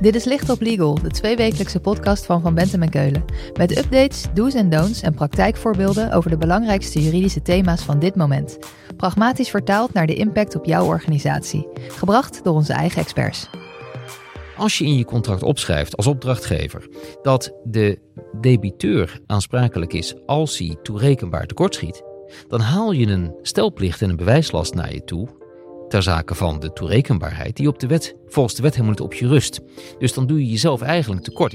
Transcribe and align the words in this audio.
Dit 0.00 0.14
is 0.14 0.24
Licht 0.24 0.50
op 0.50 0.60
Legal, 0.60 0.94
de 0.94 1.08
tweewekelijkse 1.08 1.80
podcast 1.80 2.26
van 2.26 2.40
Van 2.40 2.54
Bentem 2.54 2.82
en 2.82 2.90
Keulen. 2.90 3.24
Met 3.58 3.78
updates, 3.78 4.24
do's 4.34 4.54
en 4.54 4.70
don'ts 4.70 5.02
en 5.02 5.14
praktijkvoorbeelden 5.14 6.12
over 6.12 6.30
de 6.30 6.36
belangrijkste 6.36 7.02
juridische 7.02 7.42
thema's 7.42 7.82
van 7.82 7.98
dit 7.98 8.16
moment. 8.16 8.58
Pragmatisch 8.96 9.50
vertaald 9.50 9.92
naar 9.92 10.06
de 10.06 10.14
impact 10.14 10.56
op 10.56 10.64
jouw 10.64 10.86
organisatie. 10.86 11.68
Gebracht 11.88 12.44
door 12.44 12.54
onze 12.54 12.72
eigen 12.72 13.00
experts. 13.00 13.50
Als 14.56 14.78
je 14.78 14.84
in 14.84 14.96
je 14.96 15.04
contract 15.04 15.42
opschrijft 15.42 15.96
als 15.96 16.06
opdrachtgever 16.06 16.88
dat 17.22 17.52
de 17.64 17.98
debiteur 18.40 19.20
aansprakelijk 19.26 19.92
is 19.92 20.14
als 20.26 20.58
hij 20.58 20.76
toerekenbaar 20.82 21.46
tekortschiet, 21.46 22.02
dan 22.48 22.60
haal 22.60 22.92
je 22.92 23.06
een 23.06 23.34
stelplicht 23.42 24.02
en 24.02 24.10
een 24.10 24.16
bewijslast 24.16 24.74
naar 24.74 24.92
je 24.92 25.04
toe 25.04 25.39
ter 25.90 26.02
zake 26.02 26.34
van 26.34 26.60
de 26.60 26.72
toerekenbaarheid 26.72 27.56
die 27.56 27.68
op 27.68 27.78
de 27.78 27.86
wet, 27.86 28.14
volgens 28.26 28.54
de 28.54 28.62
wet 28.62 28.72
helemaal 28.72 28.92
niet 28.92 29.04
op 29.04 29.14
je 29.14 29.28
rust. 29.28 29.60
Dus 29.98 30.12
dan 30.12 30.26
doe 30.26 30.38
je 30.38 30.50
jezelf 30.50 30.82
eigenlijk 30.82 31.22
tekort. 31.22 31.54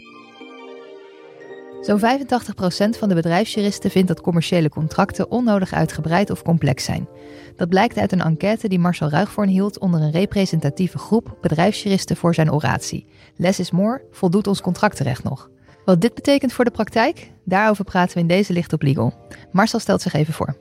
Zo'n 1.81 1.99
85% 1.99 2.98
van 2.98 3.09
de 3.09 3.16
bedrijfsjuristen 3.16 3.91
vindt 3.91 4.07
dat 4.07 4.21
commerciële 4.21 4.70
contracten 4.70 5.31
onnodig 5.31 5.73
uitgebreid 5.73 6.29
of 6.29 6.41
complex 6.41 6.84
zijn. 6.84 7.07
Dat 7.55 7.70
blijkt 7.70 7.98
uit 7.98 8.12
een 8.12 8.21
enquête 8.21 8.67
die 8.67 8.79
Marcel 8.79 9.09
Ruigvoorn 9.09 9.49
hield 9.49 9.79
onder 9.79 10.02
een 10.02 10.12
representatieve 10.12 10.98
groep 10.98 11.38
bedrijfsjuristen 11.41 12.15
voor 12.15 12.34
zijn 12.34 12.52
oratie. 12.52 13.05
Less 13.35 13.59
is 13.59 13.71
more, 13.71 14.02
voldoet 14.12 14.48
ons 14.48 14.62
contractrecht 14.62 15.23
nog. 15.23 15.49
Wat 15.85 16.02
dit 16.02 16.13
betekent 16.13 16.54
voor 16.54 16.65
de 16.65 16.71
praktijk? 16.71 17.31
Daarover 17.43 17.84
praten 17.84 18.15
we 18.15 18.21
in 18.21 18.27
deze 18.27 18.54
Licht 18.54 18.73
op 18.73 18.81
Legal. 18.81 19.13
Marcel 19.52 19.79
stelt 19.79 20.02
zich 20.02 20.13
even 20.13 20.34
voor. 20.34 20.55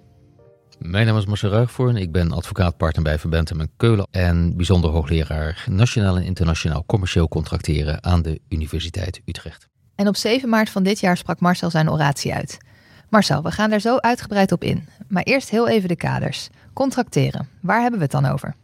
Mijn 0.78 1.06
naam 1.06 1.16
is 1.16 1.26
Marcel 1.26 1.50
Ruigvoorn. 1.50 1.96
Ik 1.96 2.12
ben 2.12 2.32
advocaatpartner 2.32 3.04
bij 3.04 3.18
Verbentem 3.18 3.60
en 3.60 3.70
Keulen 3.76 4.06
en 4.10 4.56
bijzonder 4.56 4.90
hoogleraar 4.90 5.64
nationaal 5.70 6.16
en 6.16 6.22
internationaal 6.22 6.84
commercieel 6.86 7.28
contracteren 7.28 8.04
aan 8.04 8.22
de 8.22 8.40
Universiteit 8.48 9.20
Utrecht. 9.24 9.68
En 9.94 10.08
op 10.08 10.16
7 10.16 10.48
maart 10.48 10.70
van 10.70 10.82
dit 10.82 11.00
jaar 11.00 11.16
sprak 11.16 11.40
Marcel 11.40 11.70
zijn 11.70 11.90
oratie 11.90 12.34
uit. 12.34 12.58
Marcel, 13.10 13.42
we 13.42 13.50
gaan 13.50 13.70
daar 13.70 13.80
zo 13.80 13.96
uitgebreid 13.96 14.52
op 14.52 14.64
in. 14.64 14.88
Maar 15.08 15.22
eerst 15.22 15.50
heel 15.50 15.68
even 15.68 15.88
de 15.88 15.96
kaders. 15.96 16.48
Contracteren, 16.72 17.48
waar 17.60 17.80
hebben 17.80 17.98
we 17.98 18.04
het 18.04 18.22
dan 18.22 18.26
over? 18.26 18.54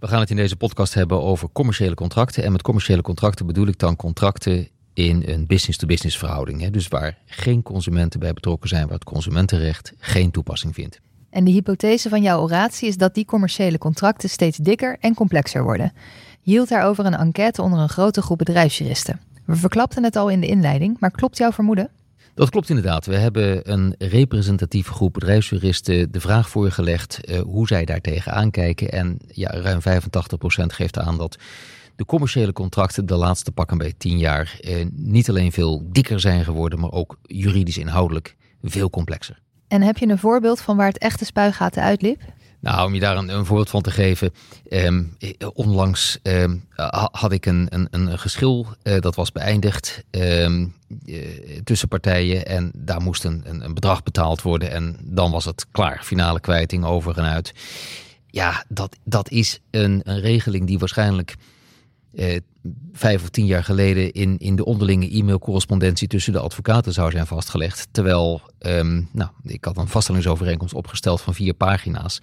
We 0.00 0.06
gaan 0.06 0.20
het 0.20 0.30
in 0.30 0.36
deze 0.36 0.56
podcast 0.56 0.94
hebben 0.94 1.22
over 1.22 1.48
commerciële 1.52 1.94
contracten. 1.94 2.44
En 2.44 2.52
met 2.52 2.62
commerciële 2.62 3.02
contracten 3.02 3.46
bedoel 3.46 3.66
ik 3.66 3.78
dan 3.78 3.96
contracten 3.96 4.68
in 4.92 5.22
een 5.26 5.46
business-to-business 5.46 6.18
verhouding. 6.18 6.60
Hè? 6.60 6.70
Dus 6.70 6.88
waar 6.88 7.18
geen 7.26 7.62
consumenten 7.62 8.20
bij 8.20 8.32
betrokken 8.32 8.68
zijn, 8.68 8.84
waar 8.84 8.94
het 8.94 9.04
consumentenrecht 9.04 9.92
geen 9.98 10.30
toepassing 10.30 10.74
vindt. 10.74 11.00
En 11.36 11.44
de 11.44 11.50
hypothese 11.50 12.08
van 12.08 12.22
jouw 12.22 12.40
oratie 12.40 12.88
is 12.88 12.96
dat 12.96 13.14
die 13.14 13.24
commerciële 13.24 13.78
contracten 13.78 14.28
steeds 14.28 14.56
dikker 14.56 14.96
en 15.00 15.14
complexer 15.14 15.62
worden. 15.62 15.92
Hield 16.40 16.68
daarover 16.68 17.06
een 17.06 17.14
enquête 17.14 17.62
onder 17.62 17.78
een 17.78 17.88
grote 17.88 18.22
groep 18.22 18.38
bedrijfsjuristen. 18.38 19.20
We 19.44 19.56
verklapten 19.56 20.04
het 20.04 20.16
al 20.16 20.28
in 20.28 20.40
de 20.40 20.46
inleiding, 20.46 20.96
maar 21.00 21.10
klopt 21.10 21.36
jouw 21.36 21.52
vermoeden? 21.52 21.90
Dat 22.34 22.50
klopt 22.50 22.68
inderdaad. 22.68 23.06
We 23.06 23.16
hebben 23.16 23.72
een 23.72 23.94
representatieve 23.98 24.92
groep 24.92 25.12
bedrijfsjuristen 25.12 26.12
de 26.12 26.20
vraag 26.20 26.48
voorgelegd 26.48 27.20
uh, 27.28 27.40
hoe 27.40 27.66
zij 27.66 27.84
daartegen 27.84 28.32
aankijken. 28.32 28.92
En 28.92 29.18
ja, 29.28 29.50
ruim 29.50 29.80
85% 29.80 29.82
geeft 30.66 30.98
aan 30.98 31.18
dat 31.18 31.38
de 31.96 32.04
commerciële 32.04 32.52
contracten 32.52 33.06
de 33.06 33.16
laatste 33.16 33.52
pakken 33.52 33.78
bij 33.78 33.94
10 33.98 34.18
jaar 34.18 34.58
eh, 34.60 34.86
niet 34.92 35.28
alleen 35.28 35.52
veel 35.52 35.86
dikker 35.90 36.20
zijn 36.20 36.44
geworden, 36.44 36.80
maar 36.80 36.92
ook 36.92 37.18
juridisch 37.22 37.78
inhoudelijk 37.78 38.36
veel 38.62 38.90
complexer. 38.90 39.44
En 39.68 39.82
heb 39.82 39.98
je 39.98 40.08
een 40.08 40.18
voorbeeld 40.18 40.60
van 40.60 40.76
waar 40.76 40.86
het 40.86 40.98
echte 40.98 41.24
spuigaten 41.24 41.82
uitliep? 41.82 42.20
Nou, 42.60 42.86
om 42.86 42.94
je 42.94 43.00
daar 43.00 43.16
een, 43.16 43.46
voorbeeld 43.46 43.70
van 43.70 43.82
te 43.82 43.90
geven. 43.90 44.32
Eh, 44.68 44.92
onlangs 45.52 46.18
eh, 46.22 46.52
had 47.10 47.32
ik 47.32 47.46
een, 47.46 47.66
een, 47.70 47.88
een 47.90 48.18
geschil 48.18 48.66
uh, 48.82 49.00
dat 49.00 49.14
was 49.14 49.32
beëindigd 49.32 50.04
ehm, 50.10 50.66
eh, 51.06 51.16
tussen 51.64 51.88
partijen. 51.88 52.46
En 52.46 52.70
daar 52.74 53.00
moest 53.00 53.24
een, 53.24 53.42
een, 53.44 53.74
bedrag 53.74 54.02
betaald 54.02 54.42
worden. 54.42 54.70
En 54.70 54.96
dan 55.02 55.30
was 55.30 55.44
het 55.44 55.66
klaar. 55.70 56.00
Finale 56.04 56.40
kwijting 56.40 56.84
over 56.84 57.18
en 57.18 57.24
uit. 57.24 57.54
Ja, 58.26 58.64
dat, 58.68 58.96
dat 59.04 59.30
is 59.30 59.60
een, 59.70 60.00
een 60.04 60.20
regeling 60.20 60.66
die 60.66 60.78
waarschijnlijk 60.78 61.36
eh, 62.14 62.40
vijf 62.92 63.22
of 63.22 63.28
tien 63.28 63.46
jaar 63.46 63.64
geleden 63.64 64.12
in, 64.12 64.38
in 64.38 64.56
de 64.56 64.64
onderlinge 64.64 65.10
e-mailcorrespondentie 65.10 66.08
tussen 66.08 66.32
de 66.32 66.38
advocaten 66.38 66.92
zou 66.92 67.10
zijn 67.10 67.26
vastgelegd. 67.26 67.88
Terwijl, 67.90 68.40
um, 68.58 69.08
nou, 69.12 69.30
ik 69.42 69.64
had 69.64 69.76
een 69.76 69.88
vaststellingsovereenkomst 69.88 70.74
opgesteld 70.74 71.20
van 71.20 71.34
vier 71.34 71.54
pagina's. 71.54 72.20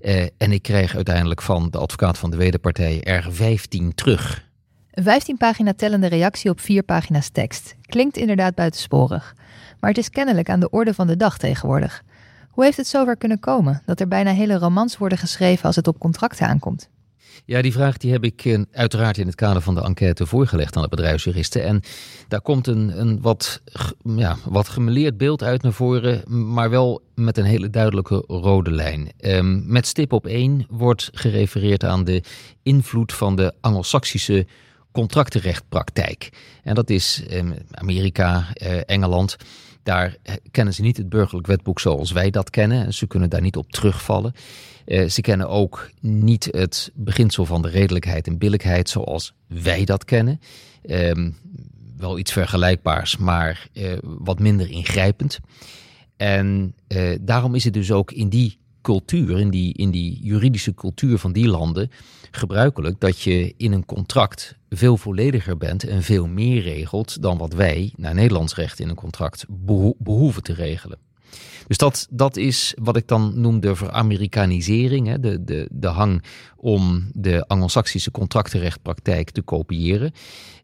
Uh, 0.00 0.26
en 0.38 0.52
ik 0.52 0.62
kreeg 0.62 0.94
uiteindelijk 0.94 1.42
van 1.42 1.70
de 1.70 1.78
advocaat 1.78 2.18
van 2.18 2.30
de 2.30 2.36
wederpartij 2.36 3.02
er 3.02 3.32
15 3.32 3.94
terug. 3.94 4.44
Een 4.90 5.02
15 5.02 5.36
pagina 5.36 5.72
tellende 5.74 6.06
reactie 6.06 6.50
op 6.50 6.60
vier 6.60 6.82
pagina's 6.82 7.28
tekst. 7.28 7.74
Klinkt 7.82 8.16
inderdaad 8.16 8.54
buitensporig. 8.54 9.34
Maar 9.80 9.90
het 9.90 9.98
is 9.98 10.10
kennelijk 10.10 10.50
aan 10.50 10.60
de 10.60 10.70
orde 10.70 10.94
van 10.94 11.06
de 11.06 11.16
dag 11.16 11.38
tegenwoordig. 11.38 12.02
Hoe 12.50 12.64
heeft 12.64 12.76
het 12.76 12.86
zover 12.86 13.16
kunnen 13.16 13.40
komen 13.40 13.82
dat 13.84 14.00
er 14.00 14.08
bijna 14.08 14.30
hele 14.30 14.58
romans 14.58 14.98
worden 14.98 15.18
geschreven 15.18 15.64
als 15.64 15.76
het 15.76 15.88
op 15.88 15.98
contracten 15.98 16.46
aankomt? 16.46 16.88
Ja, 17.44 17.62
die 17.62 17.72
vraag 17.72 17.96
die 17.96 18.12
heb 18.12 18.24
ik 18.24 18.44
eh, 18.44 18.60
uiteraard 18.72 19.18
in 19.18 19.26
het 19.26 19.34
kader 19.34 19.62
van 19.62 19.74
de 19.74 19.80
enquête 19.80 20.26
voorgelegd 20.26 20.76
aan 20.76 20.82
de 20.82 20.88
bedrijfsjuristen. 20.88 21.64
En 21.64 21.82
daar 22.28 22.40
komt 22.40 22.66
een, 22.66 23.00
een 23.00 23.20
wat, 23.20 23.62
ja, 24.16 24.36
wat 24.44 24.68
gemeleerd 24.68 25.16
beeld 25.16 25.42
uit 25.42 25.62
naar 25.62 25.72
voren, 25.72 26.22
maar 26.52 26.70
wel 26.70 27.02
met 27.14 27.38
een 27.38 27.44
hele 27.44 27.70
duidelijke 27.70 28.24
rode 28.26 28.70
lijn. 28.70 29.12
Um, 29.20 29.62
met 29.66 29.86
stip 29.86 30.12
op 30.12 30.26
één 30.26 30.66
wordt 30.70 31.10
gerefereerd 31.12 31.84
aan 31.84 32.04
de 32.04 32.22
invloed 32.62 33.12
van 33.12 33.36
de 33.36 33.54
Anglo-Saxische 33.60 34.46
contractenrechtpraktijk. 34.92 36.28
En 36.62 36.74
dat 36.74 36.90
is 36.90 37.22
um, 37.30 37.54
Amerika, 37.70 38.46
uh, 38.62 38.80
Engeland. 38.86 39.36
Daar 39.84 40.16
eh, 40.22 40.34
kennen 40.50 40.74
ze 40.74 40.82
niet 40.82 40.96
het 40.96 41.08
burgerlijk 41.08 41.46
wetboek 41.46 41.80
zoals 41.80 42.12
wij 42.12 42.30
dat 42.30 42.50
kennen. 42.50 42.94
Ze 42.94 43.06
kunnen 43.06 43.30
daar 43.30 43.40
niet 43.40 43.56
op 43.56 43.72
terugvallen. 43.72 44.34
Uh, 44.86 45.08
ze 45.08 45.20
kennen 45.20 45.48
ook 45.48 45.90
niet 46.00 46.48
het 46.50 46.90
beginsel 46.94 47.44
van 47.44 47.62
de 47.62 47.68
redelijkheid 47.68 48.26
en 48.26 48.38
billijkheid 48.38 48.88
zoals 48.88 49.34
wij 49.46 49.84
dat 49.84 50.04
kennen. 50.04 50.40
Um, 50.86 51.36
wel 51.96 52.18
iets 52.18 52.32
vergelijkbaars, 52.32 53.16
maar 53.16 53.68
uh, 53.72 53.92
wat 54.02 54.38
minder 54.38 54.70
ingrijpend. 54.70 55.40
En 56.16 56.74
daarom 57.20 57.54
is 57.54 57.64
het 57.64 57.72
dus 57.72 57.92
ook 57.92 58.12
in 58.12 58.28
die 58.28 58.58
cultuur, 58.82 59.38
in 59.38 59.50
die, 59.50 59.74
in 59.74 59.90
die 59.90 60.18
juridische 60.22 60.74
cultuur 60.74 61.18
van 61.18 61.32
die 61.32 61.48
landen, 61.48 61.90
gebruikelijk 62.30 63.00
dat 63.00 63.20
je 63.20 63.54
in 63.56 63.72
een 63.72 63.86
contract 63.86 64.56
veel 64.76 64.96
vollediger 64.96 65.56
bent 65.56 65.84
en 65.84 66.02
veel 66.02 66.26
meer 66.26 66.62
regelt 66.62 67.22
dan 67.22 67.38
wat 67.38 67.52
wij 67.52 67.92
naar 67.96 68.14
Nederlands 68.14 68.54
recht 68.54 68.80
in 68.80 68.88
een 68.88 68.94
contract 68.94 69.44
beho 69.48 69.94
behoeven 69.98 70.42
te 70.42 70.54
regelen. 70.54 70.98
Dus 71.66 71.76
dat, 71.76 72.06
dat 72.10 72.36
is 72.36 72.74
wat 72.82 72.96
ik 72.96 73.08
dan 73.08 73.40
noem 73.40 73.60
de 73.60 73.76
veramerikanisering, 73.76 75.06
hè, 75.06 75.20
de, 75.20 75.44
de, 75.44 75.68
de 75.72 75.86
hang 75.86 76.24
om 76.56 77.10
de 77.12 77.46
Anglo-Saxische 77.46 78.10
contractenrechtpraktijk 78.10 79.30
te 79.30 79.42
kopiëren. 79.42 80.12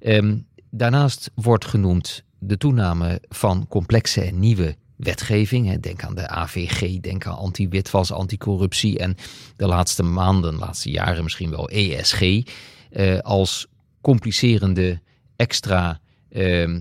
Um, 0.00 0.46
daarnaast 0.70 1.30
wordt 1.34 1.64
genoemd 1.64 2.24
de 2.38 2.56
toename 2.56 3.22
van 3.28 3.66
complexe 3.68 4.22
en 4.22 4.38
nieuwe 4.38 4.76
wetgeving. 4.96 5.80
Denk 5.80 6.04
aan 6.04 6.14
de 6.14 6.28
AVG, 6.28 7.00
denk 7.00 7.26
aan 7.26 7.36
anti-witwas, 7.36 8.12
anticorruptie 8.12 8.98
en 8.98 9.16
de 9.56 9.66
laatste 9.66 10.02
maanden, 10.02 10.52
de 10.52 10.58
laatste 10.58 10.90
jaren 10.90 11.22
misschien 11.22 11.50
wel 11.50 11.68
ESG. 11.68 12.42
Eh, 12.90 13.18
als 13.18 13.66
complicerende 14.00 15.00
extra 15.36 16.00
uh, 16.30 16.68
uh, 16.68 16.80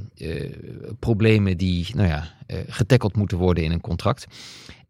problemen 0.99 1.57
die 1.57 1.95
nou 1.95 2.07
ja, 2.07 2.35
uh, 2.47 2.57
getackeld 2.67 3.15
moeten 3.15 3.37
worden 3.37 3.63
in 3.63 3.71
een 3.71 3.81
contract. 3.81 4.27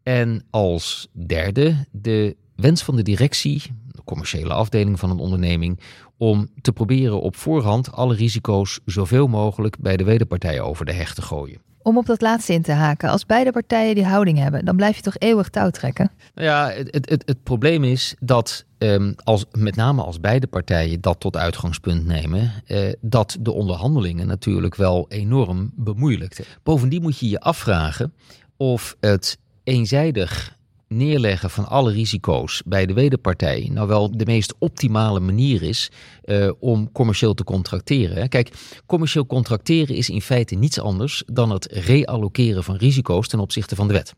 En 0.02 0.44
als 0.50 1.08
derde 1.12 1.86
de 1.90 2.36
wens 2.56 2.82
van 2.82 2.96
de 2.96 3.02
directie, 3.02 3.62
de 3.92 4.02
commerciële 4.04 4.52
afdeling 4.52 4.98
van 4.98 5.10
een 5.10 5.18
onderneming, 5.18 5.80
om 6.16 6.48
te 6.60 6.72
proberen 6.72 7.20
op 7.20 7.36
voorhand 7.36 7.92
alle 7.92 8.14
risico's 8.14 8.80
zoveel 8.84 9.26
mogelijk 9.26 9.78
bij 9.78 9.96
de 9.96 10.04
wederpartij 10.04 10.60
over 10.60 10.84
de 10.84 10.92
heg 10.92 11.14
te 11.14 11.22
gooien. 11.22 11.69
Om 11.82 11.98
op 11.98 12.06
dat 12.06 12.20
laatste 12.20 12.52
in 12.52 12.62
te 12.62 12.72
haken, 12.72 13.08
als 13.08 13.26
beide 13.26 13.52
partijen 13.52 13.94
die 13.94 14.04
houding 14.04 14.38
hebben, 14.38 14.64
dan 14.64 14.76
blijf 14.76 14.96
je 14.96 15.02
toch 15.02 15.16
eeuwig 15.18 15.48
touw 15.48 15.70
trekken? 15.70 16.10
Nou 16.34 16.46
ja, 16.46 16.70
het, 16.70 17.08
het, 17.10 17.22
het 17.26 17.42
probleem 17.42 17.84
is 17.84 18.14
dat 18.18 18.64
um, 18.78 19.14
als, 19.24 19.44
met 19.52 19.76
name 19.76 20.02
als 20.02 20.20
beide 20.20 20.46
partijen 20.46 21.00
dat 21.00 21.20
tot 21.20 21.36
uitgangspunt 21.36 22.06
nemen, 22.06 22.52
uh, 22.66 22.92
dat 23.00 23.36
de 23.40 23.52
onderhandelingen 23.52 24.26
natuurlijk 24.26 24.74
wel 24.74 25.06
enorm 25.08 25.72
bemoeilijkt. 25.74 26.58
Bovendien 26.62 27.02
moet 27.02 27.18
je 27.18 27.28
je 27.28 27.40
afvragen 27.40 28.12
of 28.56 28.96
het 29.00 29.38
eenzijdig 29.64 30.58
neerleggen 30.94 31.50
van 31.50 31.68
alle 31.68 31.92
risico's 31.92 32.62
bij 32.66 32.86
de 32.86 32.92
wederpartij 32.92 33.70
nou 33.72 33.88
wel 33.88 34.16
de 34.16 34.24
meest 34.24 34.54
optimale 34.58 35.20
manier 35.20 35.62
is 35.62 35.90
uh, 36.24 36.52
om 36.58 36.92
commercieel 36.92 37.34
te 37.34 37.44
contracteren. 37.44 38.28
Kijk, 38.28 38.50
commercieel 38.86 39.26
contracteren 39.26 39.96
is 39.96 40.10
in 40.10 40.22
feite 40.22 40.54
niets 40.54 40.80
anders 40.80 41.22
dan 41.26 41.50
het 41.50 41.66
reallokeren 41.72 42.64
van 42.64 42.76
risico's 42.76 43.28
ten 43.28 43.38
opzichte 43.38 43.74
van 43.74 43.86
de 43.86 43.92
wet. 43.92 44.14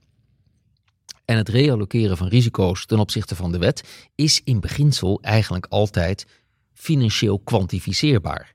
En 1.25 1.37
het 1.37 1.49
reallokeren 1.49 2.17
van 2.17 2.29
risico's 2.29 2.87
ten 2.87 2.99
opzichte 2.99 3.37
van 3.37 3.53
de 3.53 3.59
wet 3.59 4.09
is 4.15 4.41
in 4.45 4.61
beginsel 4.61 5.19
eigenlijk 5.23 5.67
altijd 5.69 6.27
financieel 6.73 7.39
kwantificeerbaar. 7.39 8.55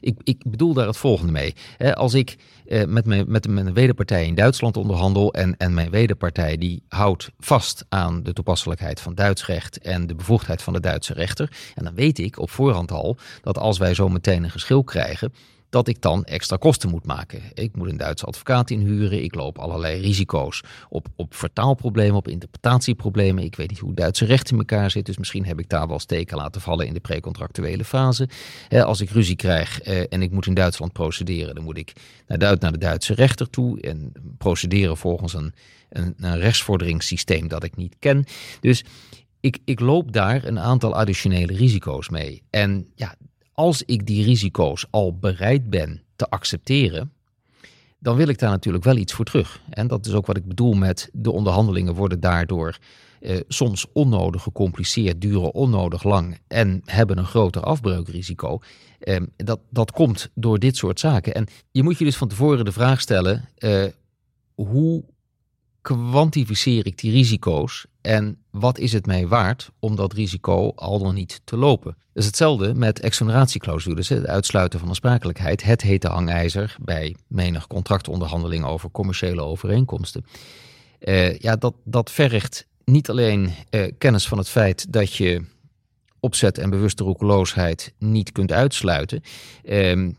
Ik, 0.00 0.20
ik 0.22 0.42
bedoel 0.46 0.74
daar 0.74 0.86
het 0.86 0.96
volgende 0.96 1.32
mee. 1.32 1.54
Als 1.94 2.14
ik 2.14 2.36
eh, 2.66 2.84
met, 2.84 3.06
mijn, 3.06 3.24
met 3.28 3.46
een 3.46 3.74
wederpartij 3.74 4.26
in 4.26 4.34
Duitsland 4.34 4.76
onderhandel 4.76 5.32
en, 5.32 5.56
en 5.56 5.74
mijn 5.74 5.90
wederpartij 5.90 6.56
die 6.56 6.82
houdt 6.88 7.30
vast 7.38 7.84
aan 7.88 8.22
de 8.22 8.32
toepasselijkheid 8.32 9.00
van 9.00 9.14
Duits 9.14 9.46
recht 9.46 9.78
en 9.78 10.06
de 10.06 10.14
bevoegdheid 10.14 10.62
van 10.62 10.72
de 10.72 10.80
Duitse 10.80 11.12
rechter. 11.12 11.50
En 11.74 11.84
dan 11.84 11.94
weet 11.94 12.18
ik 12.18 12.38
op 12.38 12.50
voorhand 12.50 12.90
al 12.90 13.16
dat 13.42 13.58
als 13.58 13.78
wij 13.78 13.94
zo 13.94 14.08
meteen 14.08 14.44
een 14.44 14.50
geschil 14.50 14.84
krijgen, 14.84 15.32
dat 15.74 15.88
ik 15.88 16.00
dan 16.00 16.24
extra 16.24 16.56
kosten 16.56 16.90
moet 16.90 17.06
maken. 17.06 17.42
Ik 17.54 17.76
moet 17.76 17.88
een 17.88 17.96
Duitse 17.96 18.24
advocaat 18.24 18.70
inhuren. 18.70 19.22
Ik 19.22 19.34
loop 19.34 19.58
allerlei 19.58 20.00
risico's 20.00 20.60
op, 20.88 21.06
op 21.16 21.34
vertaalproblemen, 21.34 22.16
op 22.16 22.28
interpretatieproblemen. 22.28 23.44
Ik 23.44 23.56
weet 23.56 23.68
niet 23.70 23.78
hoe 23.78 23.94
Duitse 23.94 24.24
recht 24.24 24.50
in 24.50 24.58
elkaar 24.58 24.90
zit. 24.90 25.06
Dus 25.06 25.18
misschien 25.18 25.46
heb 25.46 25.60
ik 25.60 25.68
daar 25.68 25.88
wel 25.88 25.98
steken 25.98 26.36
laten 26.36 26.60
vallen 26.60 26.86
in 26.86 26.94
de 26.94 27.00
precontractuele 27.00 27.84
fase. 27.84 28.28
als 28.68 29.00
ik 29.00 29.10
ruzie 29.10 29.36
krijg 29.36 29.80
eh, 29.80 30.04
en 30.08 30.22
ik 30.22 30.30
moet 30.30 30.46
in 30.46 30.54
Duitsland 30.54 30.92
procederen, 30.92 31.54
dan 31.54 31.64
moet 31.64 31.78
ik 31.78 31.92
naar, 32.26 32.56
naar 32.58 32.72
de 32.72 32.78
Duitse 32.78 33.14
rechter 33.14 33.50
toe 33.50 33.80
en 33.80 34.12
procederen 34.38 34.96
volgens 34.96 35.34
een, 35.34 35.54
een, 35.88 36.14
een 36.16 36.38
rechtsvorderingssysteem 36.38 37.48
dat 37.48 37.64
ik 37.64 37.76
niet 37.76 37.96
ken. 37.98 38.24
Dus 38.60 38.84
ik, 39.40 39.58
ik 39.64 39.80
loop 39.80 40.12
daar 40.12 40.44
een 40.44 40.58
aantal 40.58 40.94
additionele 40.94 41.52
risico's 41.52 42.08
mee. 42.08 42.42
En 42.50 42.86
ja, 42.94 43.14
als 43.54 43.82
ik 43.82 44.06
die 44.06 44.24
risico's 44.24 44.86
al 44.90 45.18
bereid 45.18 45.70
ben 45.70 46.02
te 46.16 46.28
accepteren, 46.28 47.12
dan 47.98 48.16
wil 48.16 48.28
ik 48.28 48.38
daar 48.38 48.50
natuurlijk 48.50 48.84
wel 48.84 48.96
iets 48.96 49.12
voor 49.12 49.24
terug. 49.24 49.60
En 49.70 49.86
dat 49.86 50.06
is 50.06 50.12
ook 50.12 50.26
wat 50.26 50.36
ik 50.36 50.44
bedoel 50.44 50.74
met 50.74 51.08
de 51.12 51.30
onderhandelingen 51.30 51.94
worden 51.94 52.20
daardoor 52.20 52.78
eh, 53.20 53.40
soms 53.48 53.86
onnodig 53.92 54.42
gecompliceerd, 54.42 55.20
duren 55.20 55.54
onnodig 55.54 56.02
lang 56.02 56.38
en 56.48 56.82
hebben 56.84 57.18
een 57.18 57.26
groter 57.26 57.62
afbreukrisico. 57.62 58.58
Eh, 58.98 59.20
dat, 59.36 59.60
dat 59.70 59.90
komt 59.90 60.30
door 60.34 60.58
dit 60.58 60.76
soort 60.76 61.00
zaken. 61.00 61.34
En 61.34 61.46
je 61.70 61.82
moet 61.82 61.98
je 61.98 62.04
dus 62.04 62.16
van 62.16 62.28
tevoren 62.28 62.64
de 62.64 62.72
vraag 62.72 63.00
stellen: 63.00 63.48
eh, 63.56 63.84
hoe 64.54 65.04
kwantificeer 65.84 66.86
ik 66.86 66.98
die 66.98 67.12
risico's 67.12 67.86
en 68.00 68.38
wat 68.50 68.78
is 68.78 68.92
het 68.92 69.06
mij 69.06 69.26
waard 69.26 69.70
om 69.78 69.96
dat 69.96 70.12
risico 70.12 70.72
al 70.74 70.98
dan 70.98 71.14
niet 71.14 71.40
te 71.44 71.56
lopen? 71.56 71.96
Dat 72.12 72.22
is 72.22 72.26
hetzelfde 72.26 72.74
met 72.74 73.00
exoneratieclausules, 73.00 74.08
het 74.08 74.26
uitsluiten 74.26 74.78
van 74.78 74.88
aansprakelijkheid. 74.88 75.62
Het 75.62 75.82
hete 75.82 76.08
hangijzer 76.08 76.76
bij 76.80 77.16
menig 77.26 77.66
contractonderhandeling 77.66 78.64
over 78.64 78.90
commerciële 78.90 79.42
overeenkomsten. 79.42 80.24
Uh, 81.00 81.38
ja, 81.38 81.56
dat, 81.56 81.74
dat 81.84 82.10
vergt 82.10 82.66
niet 82.84 83.10
alleen 83.10 83.50
uh, 83.70 83.86
kennis 83.98 84.28
van 84.28 84.38
het 84.38 84.48
feit 84.48 84.92
dat 84.92 85.14
je 85.14 85.44
opzet 86.20 86.58
en 86.58 86.70
bewuste 86.70 87.04
roekeloosheid 87.04 87.92
niet 87.98 88.32
kunt 88.32 88.52
uitsluiten. 88.52 89.22
Uh, 89.64 90.10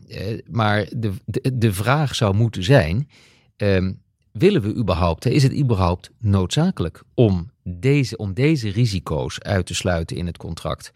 maar 0.50 0.88
de, 0.96 1.12
de, 1.24 1.58
de 1.58 1.72
vraag 1.72 2.14
zou 2.14 2.34
moeten 2.34 2.64
zijn: 2.64 3.08
ehm, 3.56 3.92
willen 4.38 4.62
we 4.62 4.74
überhaupt, 4.74 5.26
is 5.26 5.42
het 5.42 5.52
überhaupt 5.52 6.10
noodzakelijk 6.18 7.02
om 7.14 7.50
deze, 7.62 8.16
om 8.16 8.34
deze 8.34 8.68
risico's 8.68 9.40
uit 9.40 9.66
te 9.66 9.74
sluiten 9.74 10.16
in 10.16 10.26
het 10.26 10.36
contract? 10.36 10.92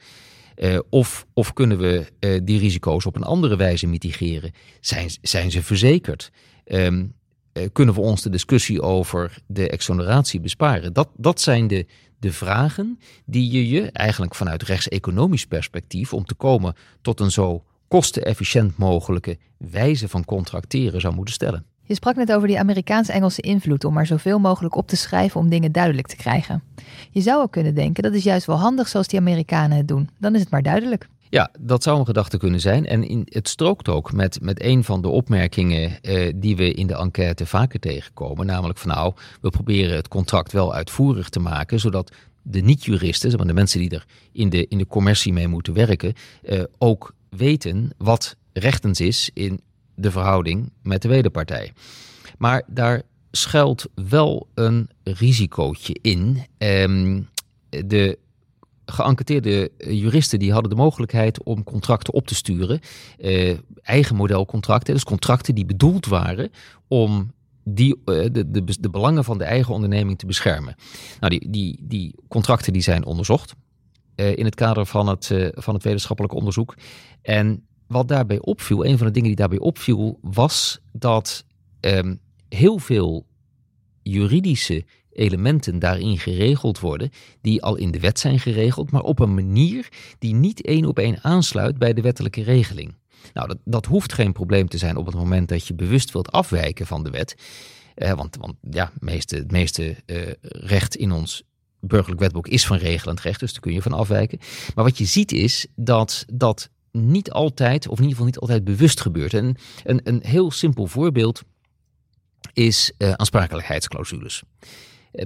Uh, 0.56 0.78
of, 0.90 1.26
of 1.34 1.52
kunnen 1.52 1.78
we 1.78 2.06
uh, 2.20 2.40
die 2.44 2.58
risico's 2.58 3.06
op 3.06 3.16
een 3.16 3.22
andere 3.22 3.56
wijze 3.56 3.86
mitigeren? 3.86 4.52
Zijn, 4.80 5.10
zijn 5.22 5.50
ze 5.50 5.62
verzekerd? 5.62 6.30
Um, 6.64 7.14
uh, 7.52 7.64
kunnen 7.72 7.94
we 7.94 8.00
ons 8.00 8.22
de 8.22 8.30
discussie 8.30 8.82
over 8.82 9.38
de 9.46 9.68
exoneratie 9.68 10.40
besparen? 10.40 10.92
Dat, 10.92 11.08
dat 11.16 11.40
zijn 11.40 11.66
de, 11.66 11.86
de 12.18 12.32
vragen 12.32 12.98
die 13.24 13.50
je 13.50 13.68
je 13.68 13.90
eigenlijk 13.90 14.34
vanuit 14.34 14.62
rechtseconomisch 14.62 15.46
perspectief, 15.46 16.12
om 16.12 16.24
te 16.24 16.34
komen 16.34 16.74
tot 17.02 17.20
een 17.20 17.30
zo 17.30 17.64
kostenefficiënt 17.88 18.76
mogelijke 18.76 19.38
wijze 19.56 20.08
van 20.08 20.24
contracteren 20.24 21.00
zou 21.00 21.14
moeten 21.14 21.34
stellen. 21.34 21.64
Je 21.90 21.96
sprak 21.96 22.16
net 22.16 22.32
over 22.32 22.48
die 22.48 22.58
Amerikaans-Engelse 22.58 23.40
invloed 23.40 23.84
om 23.84 23.92
maar 23.92 24.06
zoveel 24.06 24.38
mogelijk 24.38 24.76
op 24.76 24.88
te 24.88 24.96
schrijven 24.96 25.40
om 25.40 25.48
dingen 25.48 25.72
duidelijk 25.72 26.06
te 26.06 26.16
krijgen. 26.16 26.62
Je 27.10 27.20
zou 27.20 27.42
ook 27.42 27.52
kunnen 27.52 27.74
denken 27.74 28.02
dat 28.02 28.14
is 28.14 28.24
juist 28.24 28.46
wel 28.46 28.58
handig 28.58 28.88
zoals 28.88 29.08
die 29.08 29.18
Amerikanen 29.18 29.76
het 29.76 29.88
doen. 29.88 30.08
Dan 30.18 30.34
is 30.34 30.40
het 30.40 30.50
maar 30.50 30.62
duidelijk. 30.62 31.08
Ja, 31.28 31.50
dat 31.60 31.82
zou 31.82 31.98
een 31.98 32.06
gedachte 32.06 32.38
kunnen 32.38 32.60
zijn. 32.60 32.86
En 32.86 33.08
in, 33.08 33.26
het 33.28 33.48
strookt 33.48 33.88
ook 33.88 34.12
met, 34.12 34.40
met 34.42 34.62
een 34.62 34.84
van 34.84 35.02
de 35.02 35.08
opmerkingen 35.08 36.02
eh, 36.02 36.32
die 36.36 36.56
we 36.56 36.72
in 36.72 36.86
de 36.86 36.96
enquête 36.96 37.46
vaker 37.46 37.80
tegenkomen. 37.80 38.46
Namelijk 38.46 38.78
van 38.78 38.90
nou, 38.90 39.14
we 39.40 39.50
proberen 39.50 39.96
het 39.96 40.08
contract 40.08 40.52
wel 40.52 40.74
uitvoerig 40.74 41.28
te 41.28 41.40
maken, 41.40 41.80
zodat 41.80 42.12
de 42.42 42.60
niet-juristen, 42.60 43.46
de 43.46 43.52
mensen 43.52 43.80
die 43.80 43.90
er 43.90 44.06
in 44.32 44.48
de, 44.48 44.66
in 44.66 44.78
de 44.78 44.86
commercie 44.86 45.32
mee 45.32 45.48
moeten 45.48 45.74
werken, 45.74 46.14
eh, 46.42 46.62
ook 46.78 47.14
weten 47.30 47.90
wat 47.98 48.36
rechtens 48.52 49.00
is 49.00 49.30
in 49.34 49.60
de 50.00 50.10
verhouding 50.10 50.72
met 50.82 51.02
de 51.02 51.08
wederpartij. 51.08 51.72
Maar 52.38 52.62
daar 52.66 53.02
schuilt 53.30 53.86
wel 53.94 54.48
een 54.54 54.88
risicootje 55.02 55.96
in. 56.02 56.46
Um, 56.58 57.28
de 57.68 58.18
geënquêteerde 58.90 59.70
juristen 59.78 60.38
die 60.38 60.52
hadden 60.52 60.70
de 60.70 60.76
mogelijkheid 60.76 61.42
om 61.42 61.64
contracten 61.64 62.14
op 62.14 62.26
te 62.26 62.34
sturen. 62.34 62.80
Uh, 63.18 63.58
eigen 63.82 64.16
modelcontracten, 64.16 64.94
dus 64.94 65.04
contracten 65.04 65.54
die 65.54 65.64
bedoeld 65.64 66.06
waren 66.06 66.50
om 66.88 67.32
die, 67.64 67.96
uh, 68.04 68.26
de, 68.32 68.50
de, 68.50 68.64
de, 68.80 68.90
belangen 68.90 69.24
van 69.24 69.38
de 69.38 69.44
eigen 69.44 69.74
onderneming 69.74 70.18
te 70.18 70.26
beschermen. 70.26 70.74
Nou, 71.20 71.38
die, 71.38 71.50
die, 71.50 71.78
die 71.82 72.14
contracten 72.28 72.72
die 72.72 72.82
zijn 72.82 73.04
onderzocht 73.04 73.54
uh, 74.16 74.36
in 74.36 74.44
het 74.44 74.54
kader 74.54 74.86
van 74.86 75.06
het, 75.08 75.34
van 75.54 75.74
het 75.74 75.82
wetenschappelijk 75.82 76.34
onderzoek. 76.34 76.74
En 77.22 77.66
wat 77.90 78.08
daarbij 78.08 78.40
opviel, 78.40 78.86
een 78.86 78.98
van 78.98 79.06
de 79.06 79.12
dingen 79.12 79.28
die 79.28 79.36
daarbij 79.36 79.58
opviel, 79.58 80.18
was 80.22 80.80
dat 80.92 81.44
um, 81.80 82.20
heel 82.48 82.78
veel 82.78 83.26
juridische 84.02 84.84
elementen 85.12 85.78
daarin 85.78 86.18
geregeld 86.18 86.80
worden, 86.80 87.10
die 87.40 87.62
al 87.62 87.76
in 87.76 87.90
de 87.90 88.00
wet 88.00 88.18
zijn 88.18 88.38
geregeld, 88.38 88.90
maar 88.90 89.02
op 89.02 89.18
een 89.18 89.34
manier 89.34 89.88
die 90.18 90.34
niet 90.34 90.62
één 90.62 90.84
op 90.84 90.98
één 90.98 91.22
aansluit 91.22 91.78
bij 91.78 91.92
de 91.92 92.00
wettelijke 92.00 92.42
regeling. 92.42 92.94
Nou, 93.34 93.48
dat, 93.48 93.58
dat 93.64 93.86
hoeft 93.86 94.12
geen 94.12 94.32
probleem 94.32 94.68
te 94.68 94.78
zijn 94.78 94.96
op 94.96 95.06
het 95.06 95.14
moment 95.14 95.48
dat 95.48 95.66
je 95.66 95.74
bewust 95.74 96.12
wilt 96.12 96.32
afwijken 96.32 96.86
van 96.86 97.02
de 97.02 97.10
wet. 97.10 97.34
Eh, 97.94 98.12
want, 98.12 98.36
want 98.36 98.54
ja, 98.70 98.92
meeste, 98.98 99.36
het 99.36 99.50
meeste 99.50 99.96
uh, 100.06 100.22
recht 100.42 100.96
in 100.96 101.12
ons 101.12 101.42
burgerlijk 101.80 102.20
wetboek 102.20 102.48
is 102.48 102.66
van 102.66 102.76
regelend 102.76 103.20
recht, 103.20 103.40
dus 103.40 103.52
daar 103.52 103.60
kun 103.60 103.72
je 103.72 103.82
van 103.82 103.92
afwijken. 103.92 104.38
Maar 104.74 104.84
wat 104.84 104.98
je 104.98 105.04
ziet 105.04 105.32
is 105.32 105.66
dat 105.74 106.24
dat 106.32 106.70
niet 106.92 107.30
altijd, 107.30 107.88
of 107.88 107.98
in 107.98 108.04
ieder 108.04 108.10
geval 108.10 108.26
niet 108.26 108.38
altijd 108.38 108.64
bewust 108.64 109.00
gebeurt. 109.00 109.34
En 109.34 109.56
een, 109.84 110.00
een 110.04 110.20
heel 110.24 110.50
simpel 110.50 110.86
voorbeeld 110.86 111.42
is 112.52 112.92
uh, 112.98 113.12
aansprakelijkheidsclausules. 113.12 114.42
Uh, 115.12 115.24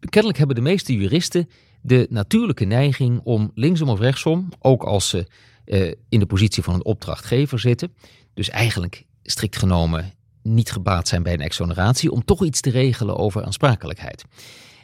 kennelijk 0.00 0.38
hebben 0.38 0.56
de 0.56 0.62
meeste 0.62 0.96
juristen 0.96 1.48
de 1.82 2.06
natuurlijke 2.10 2.64
neiging 2.64 3.20
om 3.24 3.50
linksom 3.54 3.88
of 3.88 4.00
rechtsom, 4.00 4.48
ook 4.58 4.82
als 4.82 5.08
ze 5.08 5.26
uh, 5.66 5.92
in 6.08 6.18
de 6.20 6.26
positie 6.26 6.62
van 6.62 6.74
een 6.74 6.84
opdrachtgever 6.84 7.58
zitten, 7.58 7.94
dus 8.34 8.50
eigenlijk 8.50 9.04
strikt 9.22 9.56
genomen 9.56 10.12
niet 10.42 10.70
gebaat 10.70 11.08
zijn 11.08 11.22
bij 11.22 11.32
een 11.32 11.40
exoneratie, 11.40 12.10
om 12.10 12.24
toch 12.24 12.44
iets 12.44 12.60
te 12.60 12.70
regelen 12.70 13.16
over 13.16 13.44
aansprakelijkheid. 13.44 14.24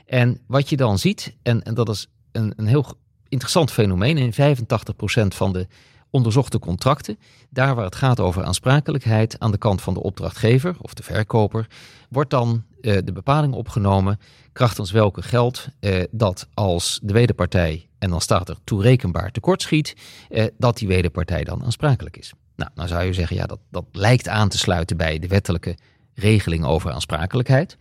En 0.07 0.41
wat 0.47 0.69
je 0.69 0.77
dan 0.77 0.99
ziet, 0.99 1.37
en, 1.43 1.63
en 1.63 1.75
dat 1.75 1.89
is 1.89 2.07
een, 2.33 2.53
een 2.57 2.67
heel 2.67 2.87
interessant 3.33 3.73
fenomeen. 3.73 4.19
In 4.19 4.33
85% 4.33 4.37
van 5.29 5.53
de 5.53 5.67
onderzochte 6.11 6.59
contracten, 6.59 7.19
daar 7.51 7.75
waar 7.75 7.85
het 7.85 7.95
gaat 7.95 8.21
over 8.21 8.45
aansprakelijkheid 8.45 9.37
aan 9.39 9.51
de 9.51 9.59
kant 9.59 9.83
van 9.83 9.95
de 9.95 10.03
opdrachtgever 10.03 10.77
of 10.81 10.95
de 10.95 11.03
verkoper, 11.03 11.67
wordt 12.09 12.31
dan 12.31 12.65
uh, 12.81 12.99
de 13.05 13.13
bepaling 13.13 13.55
opgenomen 13.55 14.21
krachtens 14.53 14.91
welke 14.91 15.23
geldt 15.23 15.69
uh, 15.81 16.03
dat 16.11 16.49
als 16.55 17.01
de 17.03 17.13
wederpartij, 17.13 17.89
en 17.99 18.11
dan 18.11 18.21
staat 18.21 18.49
er 18.49 18.57
toerekenbaar 18.65 19.31
tekortschiet, 19.31 19.97
uh, 20.31 20.45
dat 20.59 20.77
die 20.77 20.89
wederpartij 20.89 21.45
dan 21.45 21.65
aansprakelijk 21.65 22.17
is. 22.17 22.33
Nou, 22.57 22.71
dan 22.75 22.89
zou 22.89 23.05
je 23.05 23.13
zeggen, 23.13 23.37
ja, 23.37 23.47
dat, 23.47 23.59
dat 23.71 23.85
lijkt 23.93 24.29
aan 24.29 24.49
te 24.49 24.59
sluiten 24.59 24.97
bij 24.97 25.19
de 25.19 25.29
wettelijke 25.29 25.77
regeling 26.15 26.65
over 26.65 26.91
aansprakelijkheid. 26.91 27.77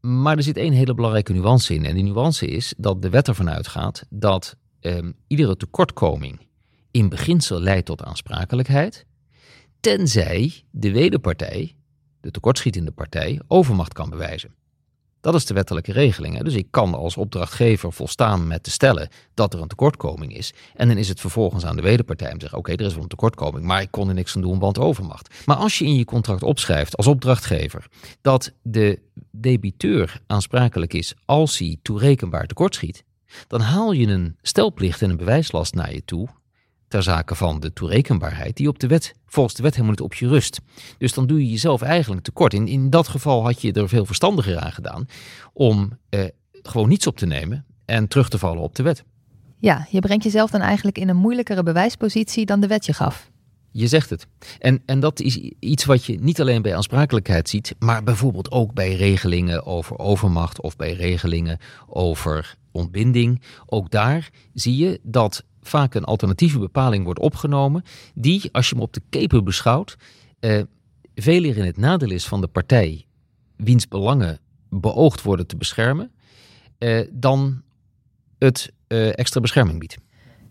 Maar 0.00 0.36
er 0.36 0.42
zit 0.42 0.56
één 0.56 0.72
hele 0.72 0.94
belangrijke 0.94 1.32
nuance 1.32 1.74
in. 1.74 1.84
En 1.84 1.94
die 1.94 2.04
nuance 2.04 2.46
is 2.46 2.74
dat 2.76 3.02
de 3.02 3.10
wet 3.10 3.28
ervan 3.28 3.50
uitgaat 3.50 4.06
dat 4.10 4.56
um, 4.80 5.14
iedere 5.26 5.56
tekortkoming 5.56 6.46
in 6.90 7.08
beginsel 7.08 7.60
leidt 7.60 7.86
tot 7.86 8.02
aansprakelijkheid, 8.02 9.06
tenzij 9.80 10.62
de 10.70 10.92
wederpartij, 10.92 11.76
de 12.20 12.30
tekortschietende 12.30 12.90
partij, 12.90 13.40
overmacht 13.46 13.92
kan 13.92 14.10
bewijzen. 14.10 14.54
Dat 15.20 15.34
is 15.34 15.46
de 15.46 15.54
wettelijke 15.54 15.92
regeling. 15.92 16.36
Hè? 16.36 16.42
Dus 16.42 16.54
ik 16.54 16.66
kan 16.70 16.94
als 16.94 17.16
opdrachtgever 17.16 17.92
volstaan 17.92 18.46
met 18.46 18.62
te 18.62 18.70
stellen 18.70 19.08
dat 19.34 19.54
er 19.54 19.60
een 19.60 19.68
tekortkoming 19.68 20.36
is. 20.36 20.52
En 20.74 20.88
dan 20.88 20.96
is 20.96 21.08
het 21.08 21.20
vervolgens 21.20 21.64
aan 21.64 21.76
de 21.76 21.82
wederpartij 21.82 22.26
om 22.26 22.34
te 22.34 22.40
zeggen: 22.40 22.58
oké, 22.58 22.72
er 22.72 22.80
is 22.80 22.94
wel 22.94 23.02
een 23.02 23.08
tekortkoming, 23.08 23.64
maar 23.64 23.82
ik 23.82 23.90
kon 23.90 24.08
er 24.08 24.14
niks 24.14 24.36
aan 24.36 24.42
doen, 24.42 24.58
want 24.58 24.78
overmacht. 24.78 25.44
Maar 25.46 25.56
als 25.56 25.78
je 25.78 25.84
in 25.84 25.94
je 25.94 26.04
contract 26.04 26.42
opschrijft 26.42 26.96
als 26.96 27.06
opdrachtgever 27.06 27.86
dat 28.20 28.52
de 28.62 28.98
debiteur 29.30 30.20
aansprakelijk 30.26 30.94
is 30.94 31.14
als 31.24 31.58
hij 31.58 31.78
toerekenbaar 31.82 32.46
tekortschiet, 32.46 33.04
dan 33.46 33.60
haal 33.60 33.92
je 33.92 34.06
een 34.06 34.36
stelplicht 34.42 35.02
en 35.02 35.10
een 35.10 35.16
bewijslast 35.16 35.74
naar 35.74 35.94
je 35.94 36.04
toe 36.04 36.28
ter 36.88 37.02
zake 37.02 37.34
van 37.34 37.60
de 37.60 37.72
toerekenbaarheid 37.72 38.56
die 38.56 38.68
op 38.68 38.78
de 38.78 38.86
wet, 38.86 39.14
volgens 39.26 39.54
de 39.54 39.62
wet 39.62 39.72
helemaal 39.72 39.94
niet 39.94 40.04
op 40.04 40.14
je 40.14 40.28
rust. 40.28 40.60
Dus 40.98 41.12
dan 41.12 41.26
doe 41.26 41.38
je 41.38 41.50
jezelf 41.50 41.82
eigenlijk 41.82 42.22
tekort. 42.22 42.54
In, 42.54 42.68
in 42.68 42.90
dat 42.90 43.08
geval 43.08 43.42
had 43.42 43.62
je 43.62 43.72
er 43.72 43.88
veel 43.88 44.06
verstandiger 44.06 44.58
aan 44.58 44.72
gedaan 44.72 45.06
om 45.52 45.98
eh, 46.08 46.24
gewoon 46.62 46.88
niets 46.88 47.06
op 47.06 47.16
te 47.16 47.26
nemen 47.26 47.64
en 47.84 48.08
terug 48.08 48.28
te 48.28 48.38
vallen 48.38 48.62
op 48.62 48.74
de 48.74 48.82
wet. 48.82 49.04
Ja, 49.58 49.86
je 49.90 50.00
brengt 50.00 50.24
jezelf 50.24 50.50
dan 50.50 50.60
eigenlijk 50.60 50.98
in 50.98 51.08
een 51.08 51.16
moeilijkere 51.16 51.62
bewijspositie 51.62 52.46
dan 52.46 52.60
de 52.60 52.66
wet 52.66 52.86
je 52.86 52.92
gaf. 52.92 53.30
Je 53.70 53.86
zegt 53.86 54.10
het. 54.10 54.26
En, 54.58 54.82
en 54.86 55.00
dat 55.00 55.20
is 55.20 55.36
iets 55.58 55.84
wat 55.84 56.04
je 56.04 56.18
niet 56.20 56.40
alleen 56.40 56.62
bij 56.62 56.76
aansprakelijkheid 56.76 57.48
ziet, 57.48 57.74
maar 57.78 58.02
bijvoorbeeld 58.02 58.50
ook 58.50 58.74
bij 58.74 58.94
regelingen 58.94 59.66
over 59.66 59.98
overmacht 59.98 60.60
of 60.60 60.76
bij 60.76 60.92
regelingen 60.92 61.58
over 61.86 62.56
ontbinding. 62.72 63.42
Ook 63.66 63.90
daar 63.90 64.30
zie 64.54 64.76
je 64.76 65.00
dat 65.02 65.44
vaak 65.62 65.94
een 65.94 66.04
alternatieve 66.04 66.58
bepaling 66.58 67.04
wordt 67.04 67.20
opgenomen, 67.20 67.82
die, 68.14 68.48
als 68.52 68.68
je 68.68 68.74
hem 68.74 68.84
op 68.84 68.92
de 68.92 69.02
keper 69.10 69.42
beschouwt, 69.42 69.96
eh, 70.40 70.62
veel 71.14 71.44
eer 71.44 71.56
in 71.56 71.64
het 71.64 71.76
nadeel 71.76 72.10
is 72.10 72.26
van 72.26 72.40
de 72.40 72.46
partij 72.46 73.06
wiens 73.56 73.88
belangen 73.88 74.38
beoogd 74.70 75.22
worden 75.22 75.46
te 75.46 75.56
beschermen, 75.56 76.10
eh, 76.78 77.00
dan 77.12 77.62
het 78.38 78.72
eh, 78.86 79.18
extra 79.18 79.40
bescherming 79.40 79.78
biedt. 79.78 79.96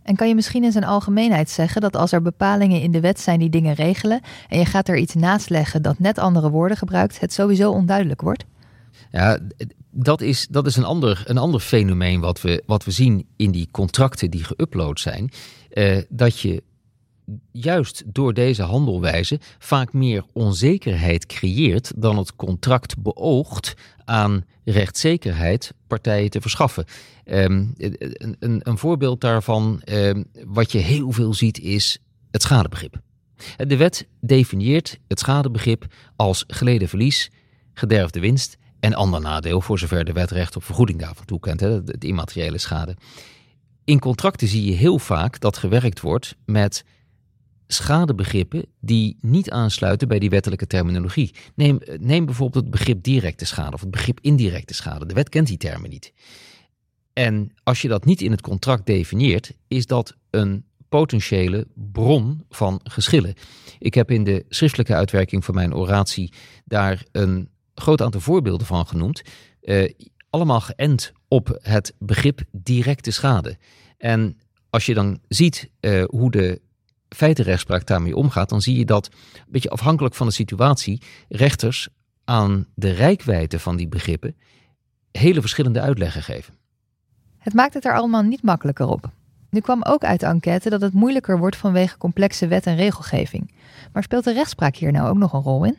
En 0.03 0.15
kan 0.15 0.27
je 0.27 0.35
misschien 0.35 0.63
in 0.63 0.71
zijn 0.71 0.83
algemeenheid 0.83 1.49
zeggen 1.49 1.81
dat 1.81 1.95
als 1.95 2.11
er 2.11 2.21
bepalingen 2.21 2.81
in 2.81 2.91
de 2.91 2.99
wet 2.99 3.19
zijn 3.19 3.39
die 3.39 3.49
dingen 3.49 3.73
regelen 3.73 4.21
en 4.49 4.59
je 4.59 4.65
gaat 4.65 4.87
er 4.87 4.97
iets 4.97 5.13
naast 5.13 5.49
leggen 5.49 5.81
dat 5.81 5.99
net 5.99 6.17
andere 6.17 6.49
woorden 6.49 6.77
gebruikt, 6.77 7.19
het 7.19 7.33
sowieso 7.33 7.71
onduidelijk 7.71 8.21
wordt? 8.21 8.45
Ja, 9.11 9.39
dat 9.91 10.21
is, 10.21 10.47
dat 10.49 10.65
is 10.65 10.75
een, 10.75 10.83
ander, 10.83 11.23
een 11.25 11.37
ander 11.37 11.59
fenomeen 11.59 12.19
wat 12.19 12.41
we, 12.41 12.63
wat 12.65 12.83
we 12.83 12.91
zien 12.91 13.27
in 13.35 13.51
die 13.51 13.67
contracten 13.71 14.31
die 14.31 14.45
geüpload 14.45 14.99
zijn. 14.99 15.31
Eh, 15.69 15.97
dat 16.09 16.39
je 16.39 16.63
juist 17.51 18.03
door 18.05 18.33
deze 18.33 18.63
handelwijze 18.63 19.39
vaak 19.59 19.93
meer 19.93 20.23
onzekerheid 20.33 21.25
creëert 21.25 21.91
dan 21.95 22.17
het 22.17 22.35
contract 22.35 22.97
beoogt 22.97 23.73
aan 24.05 24.45
rechtszekerheid 24.63 25.73
partijen 25.87 26.29
te 26.29 26.41
verschaffen. 26.41 26.85
Ehm, 27.23 27.65
een, 27.77 28.35
een, 28.39 28.61
een, 28.63 28.77
voorbeeld 28.77 29.21
daarvan, 29.21 29.81
um, 29.85 30.25
wat 30.45 30.71
je 30.71 30.77
heel 30.77 31.11
veel 31.11 31.33
ziet, 31.33 31.59
is 31.59 31.97
het 32.31 32.41
schadebegrip. 32.41 33.01
De 33.57 33.77
wet 33.77 34.07
definieert 34.19 34.99
het 35.07 35.19
schadebegrip 35.19 35.85
als 36.15 36.43
geleden 36.47 36.89
verlies, 36.89 37.31
gederfde 37.73 38.19
winst 38.19 38.57
en 38.79 38.93
ander 38.93 39.21
nadeel, 39.21 39.61
voor 39.61 39.79
zover 39.79 40.05
de 40.05 40.11
wet 40.11 40.31
recht 40.31 40.55
op 40.55 40.63
vergoeding 40.63 40.99
daarvan 40.99 41.25
toekent, 41.25 41.59
hè, 41.59 41.83
de 41.83 42.07
immateriële 42.07 42.57
schade. 42.57 42.95
In 43.83 43.99
contracten 43.99 44.47
zie 44.47 44.65
je 44.65 44.73
heel 44.73 44.99
vaak 44.99 45.39
dat 45.39 45.57
gewerkt 45.57 46.01
wordt 46.01 46.35
met 46.45 46.83
schadebegrippen 47.67 48.65
die 48.79 49.17
niet 49.21 49.51
aansluiten 49.51 50.07
bij 50.07 50.19
die 50.19 50.29
wettelijke 50.29 50.67
terminologie. 50.67 51.33
Neem, 51.55 51.79
neem 51.99 52.25
bijvoorbeeld 52.25 52.63
het 52.63 52.73
begrip 52.73 53.03
directe 53.03 53.45
schade 53.45 53.73
of 53.73 53.81
het 53.81 53.91
begrip 53.91 54.19
indirecte 54.21 54.73
schade. 54.73 55.05
De 55.05 55.13
wet 55.13 55.29
kent 55.29 55.47
die 55.47 55.57
termen 55.57 55.89
niet. 55.89 56.13
En 57.13 57.51
als 57.63 57.81
je 57.81 57.87
dat 57.87 58.05
niet 58.05 58.21
in 58.21 58.31
het 58.31 58.41
contract 58.41 58.85
definieert, 58.85 59.53
is 59.67 59.85
dat 59.85 60.15
een 60.29 60.65
potentiële 60.89 61.67
bron 61.73 62.45
van 62.49 62.79
geschillen. 62.83 63.33
Ik 63.79 63.93
heb 63.93 64.11
in 64.11 64.23
de 64.23 64.45
schriftelijke 64.49 64.95
uitwerking 64.95 65.45
van 65.45 65.55
mijn 65.55 65.73
oratie 65.73 66.33
daar 66.65 67.03
een 67.11 67.49
groot 67.81 68.01
aantal 68.01 68.21
voorbeelden 68.21 68.67
van 68.67 68.87
genoemd. 68.87 69.21
Uh, 69.61 69.89
allemaal 70.29 70.61
geënt 70.61 71.11
op 71.27 71.59
het 71.61 71.93
begrip 71.99 72.41
directe 72.51 73.11
schade. 73.11 73.57
En 73.97 74.37
als 74.69 74.85
je 74.85 74.93
dan 74.93 75.19
ziet 75.27 75.69
uh, 75.81 76.03
hoe 76.03 76.31
de 76.31 76.61
feitenrechtspraak 77.09 77.85
daarmee 77.85 78.15
omgaat, 78.15 78.49
dan 78.49 78.61
zie 78.61 78.77
je 78.77 78.85
dat, 78.85 79.07
een 79.07 79.43
beetje 79.47 79.69
afhankelijk 79.69 80.15
van 80.15 80.27
de 80.27 80.33
situatie, 80.33 81.01
rechters 81.29 81.87
aan 82.23 82.65
de 82.75 82.91
rijkwijde 82.91 83.59
van 83.59 83.75
die 83.75 83.87
begrippen 83.87 84.35
hele 85.11 85.39
verschillende 85.39 85.81
uitleggen 85.81 86.23
geven. 86.23 86.53
Het 87.37 87.53
maakt 87.53 87.73
het 87.73 87.85
er 87.85 87.95
allemaal 87.95 88.21
niet 88.21 88.43
makkelijker 88.43 88.87
op. 88.87 89.11
Nu 89.49 89.59
kwam 89.59 89.83
ook 89.83 90.03
uit 90.03 90.19
de 90.19 90.25
enquête 90.25 90.69
dat 90.69 90.81
het 90.81 90.93
moeilijker 90.93 91.37
wordt 91.37 91.55
vanwege 91.55 91.97
complexe 91.97 92.47
wet 92.47 92.65
en 92.65 92.75
regelgeving. 92.75 93.53
Maar 93.93 94.03
speelt 94.03 94.23
de 94.23 94.33
rechtspraak 94.33 94.75
hier 94.75 94.91
nou 94.91 95.09
ook 95.09 95.17
nog 95.17 95.33
een 95.33 95.41
rol 95.41 95.65
in? 95.65 95.77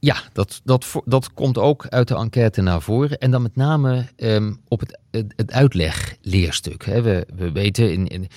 Ja, 0.00 0.16
dat, 0.32 0.60
dat, 0.64 0.94
dat 1.04 1.32
komt 1.32 1.58
ook 1.58 1.86
uit 1.86 2.08
de 2.08 2.14
enquête 2.14 2.62
naar 2.62 2.82
voren. 2.82 3.18
En 3.18 3.30
dan 3.30 3.42
met 3.42 3.56
name 3.56 4.06
um, 4.16 4.60
op 4.68 4.80
het, 4.80 4.98
het, 5.10 5.32
het 5.36 5.52
uitlegleerstuk. 5.52 6.84
We, 6.84 7.26
we 7.36 7.52
weten 7.52 7.92
in, 7.92 8.06
in 8.06 8.28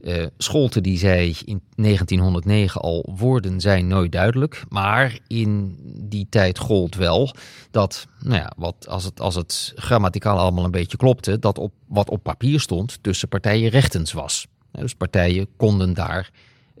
uh, 0.00 0.66
die 0.70 0.98
zei 0.98 1.36
in 1.44 1.62
1909 1.74 2.80
al, 2.80 3.12
woorden 3.16 3.60
zijn 3.60 3.86
nooit 3.86 4.12
duidelijk. 4.12 4.62
Maar 4.68 5.18
in 5.26 5.76
die 6.08 6.26
tijd 6.30 6.58
gold 6.58 6.94
wel 6.94 7.34
dat, 7.70 8.06
nou 8.20 8.36
ja, 8.36 8.52
wat, 8.56 8.88
als, 8.88 9.04
het, 9.04 9.20
als 9.20 9.34
het 9.34 9.72
grammaticaal 9.74 10.38
allemaal 10.38 10.64
een 10.64 10.70
beetje 10.70 10.96
klopte, 10.96 11.38
dat 11.38 11.58
op, 11.58 11.72
wat 11.86 12.10
op 12.10 12.22
papier 12.22 12.60
stond 12.60 12.98
tussen 13.02 13.28
partijen 13.28 13.70
rechtens 13.70 14.12
was. 14.12 14.46
Dus 14.72 14.94
partijen 14.94 15.46
konden 15.56 15.94
daar 15.94 16.30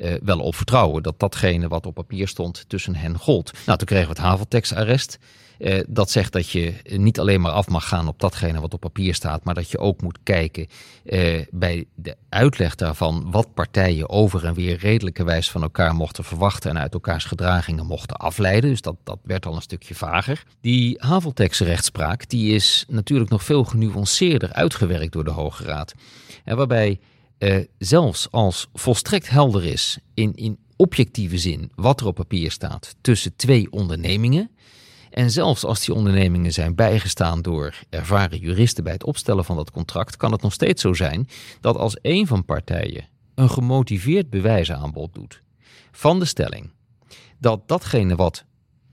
uh, 0.00 0.14
wel 0.22 0.38
op 0.38 0.54
vertrouwen 0.54 1.02
dat 1.02 1.18
datgene 1.18 1.68
wat 1.68 1.86
op 1.86 1.94
papier 1.94 2.28
stond 2.28 2.64
tussen 2.68 2.94
hen 2.94 3.18
gold. 3.18 3.52
Nou, 3.66 3.78
toen 3.78 3.86
kregen 3.86 4.06
we 4.06 4.12
het 4.12 4.22
Haveltex-arrest. 4.22 5.18
Uh, 5.58 5.80
dat 5.88 6.10
zegt 6.10 6.32
dat 6.32 6.50
je 6.50 6.74
niet 6.84 7.18
alleen 7.18 7.40
maar 7.40 7.52
af 7.52 7.68
mag 7.68 7.88
gaan 7.88 8.08
op 8.08 8.20
datgene 8.20 8.60
wat 8.60 8.74
op 8.74 8.80
papier 8.80 9.14
staat, 9.14 9.44
maar 9.44 9.54
dat 9.54 9.70
je 9.70 9.78
ook 9.78 10.02
moet 10.02 10.18
kijken 10.22 10.66
uh, 11.04 11.40
bij 11.50 11.84
de 11.94 12.16
uitleg 12.28 12.74
daarvan 12.74 13.30
wat 13.30 13.54
partijen 13.54 14.08
over 14.08 14.44
en 14.44 14.54
weer 14.54 14.76
redelijkerwijs 14.76 15.50
van 15.50 15.62
elkaar 15.62 15.94
mochten 15.94 16.24
verwachten 16.24 16.70
en 16.70 16.78
uit 16.78 16.94
elkaars 16.94 17.24
gedragingen 17.24 17.86
mochten 17.86 18.16
afleiden. 18.16 18.70
Dus 18.70 18.80
dat, 18.80 18.96
dat 19.04 19.18
werd 19.22 19.46
al 19.46 19.54
een 19.54 19.62
stukje 19.62 19.94
vager. 19.94 20.42
Die 20.60 20.96
Haveltex-rechtspraak 20.98 22.28
die 22.28 22.54
is 22.54 22.84
natuurlijk 22.88 23.30
nog 23.30 23.44
veel 23.44 23.64
genuanceerder 23.64 24.52
uitgewerkt 24.52 25.12
door 25.12 25.24
de 25.24 25.30
Hoge 25.30 25.64
Raad. 25.64 25.94
En 26.44 26.56
waarbij 26.56 26.98
uh, 27.40 27.64
zelfs 27.78 28.30
als 28.30 28.68
volstrekt 28.72 29.30
helder 29.30 29.64
is 29.64 29.98
in, 30.14 30.34
in 30.34 30.58
objectieve 30.76 31.38
zin 31.38 31.72
wat 31.74 32.00
er 32.00 32.06
op 32.06 32.14
papier 32.14 32.50
staat 32.50 32.96
tussen 33.00 33.36
twee 33.36 33.72
ondernemingen. 33.72 34.50
En 35.10 35.30
zelfs 35.30 35.64
als 35.64 35.84
die 35.84 35.94
ondernemingen 35.94 36.52
zijn 36.52 36.74
bijgestaan 36.74 37.42
door 37.42 37.74
ervaren 37.90 38.38
juristen 38.38 38.84
bij 38.84 38.92
het 38.92 39.04
opstellen 39.04 39.44
van 39.44 39.56
dat 39.56 39.70
contract, 39.70 40.16
kan 40.16 40.32
het 40.32 40.42
nog 40.42 40.52
steeds 40.52 40.82
zo 40.82 40.92
zijn 40.94 41.28
dat 41.60 41.76
als 41.76 41.96
een 42.02 42.26
van 42.26 42.44
partijen 42.44 43.08
een 43.34 43.50
gemotiveerd 43.50 44.30
bewijsaanbod 44.30 45.14
doet 45.14 45.42
van 45.92 46.18
de 46.18 46.24
stelling 46.24 46.70
dat 47.38 47.68
datgene 47.68 48.16
wat 48.16 48.44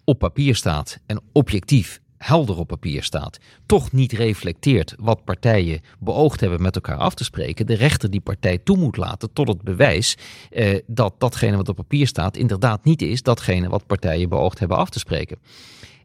op 0.04 0.20
papier 0.20 0.56
staat 0.56 1.00
en 1.06 1.22
objectief 1.32 2.02
helder 2.18 2.58
op 2.58 2.68
papier 2.68 3.04
staat, 3.04 3.38
toch 3.66 3.92
niet 3.92 4.12
reflecteert 4.12 4.96
wat 5.00 5.24
partijen 5.24 5.82
beoogd 6.00 6.40
hebben 6.40 6.62
met 6.62 6.76
elkaar 6.76 6.98
af 6.98 7.14
te 7.14 7.24
spreken, 7.24 7.66
de 7.66 7.74
rechter 7.74 8.10
die 8.10 8.22
partij 8.22 8.58
toe 8.58 8.78
moet 8.78 8.98
laten 8.98 9.34
tot 9.34 9.48
het 9.48 9.62
bewijs 9.62 10.18
eh, 10.50 10.80
dat 10.88 11.14
datgene 11.18 11.58
wat 11.58 11.70
op 11.70 11.76
papier 11.76 12.08
staat 12.08 12.38
inderdaad 12.38 12.84
niet 12.84 13.02
is 13.02 13.24
datgene 13.24 13.70
wat 13.70 13.86
partijen 13.86 14.30
beoogd 14.30 14.60
hebben 14.60 14.78
af 14.78 14.90
te 14.90 15.00
spreken. 15.00 15.38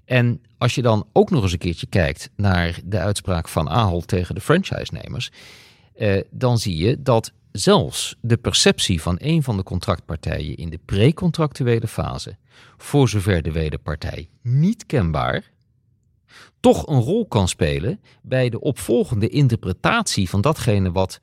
En 0.05 0.41
als 0.59 0.75
je 0.75 0.83
dan 0.83 1.07
ook 1.13 1.31
nog 1.31 1.43
eens 1.43 1.53
een 1.53 1.59
keertje 1.59 1.87
kijkt 1.87 2.31
naar 2.37 2.81
de 2.85 2.99
uitspraak 2.99 3.49
van 3.49 3.69
Ahold 3.69 4.09
tegen 4.09 4.35
de 4.35 4.41
franchise-nemers, 4.41 5.31
eh, 5.95 6.21
dan 6.31 6.59
zie 6.59 6.77
je 6.77 7.03
dat 7.03 7.33
zelfs 7.53 8.17
de 8.21 8.37
perceptie 8.37 9.03
van 9.03 9.17
een 9.19 9.43
van 9.43 9.57
de 9.57 9.63
contractpartijen 9.63 10.57
in 10.57 10.71
de 10.71 10.79
precontractuele 10.85 11.89
fase, 11.89 12.37
voor 12.77 13.09
zover 13.09 13.43
de 13.43 13.53
wederpartij 13.53 14.29
niet 14.43 14.87
kenbaar, 14.87 15.52
toch 16.61 16.87
een 16.87 17.01
rol 17.01 17.27
kan 17.27 17.49
spelen 17.49 18.01
bij 18.23 18.49
de 18.49 18.61
opvolgende 18.61 19.29
interpretatie 19.29 20.29
van 20.29 20.41
datgene 20.41 20.93
wat, 20.93 21.21